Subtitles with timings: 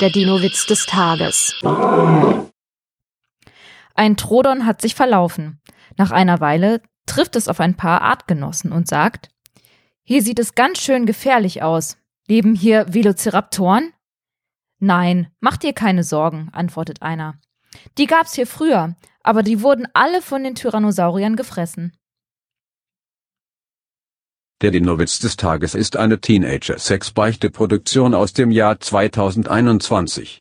[0.00, 1.54] Der Dino-Witz des Tages.
[3.94, 5.62] Ein Trodon hat sich verlaufen.
[5.96, 9.30] Nach einer Weile trifft es auf ein paar Artgenossen und sagt,
[10.02, 11.96] hier sieht es ganz schön gefährlich aus.
[12.28, 13.94] Leben hier Velociraptoren?
[14.80, 17.40] Nein, mach dir keine Sorgen, antwortet einer.
[17.96, 21.96] Die gab's hier früher, aber die wurden alle von den Tyrannosauriern gefressen.
[24.62, 30.34] Der Dinowitz des Tages ist eine Teenager-Sex-Beichte-Produktion aus dem Jahr 2021.